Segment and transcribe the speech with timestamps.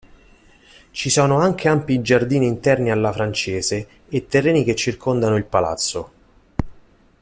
[0.89, 6.11] Ci sono anche ampi giardini interni alla francese e terreni che circondano il palazzo.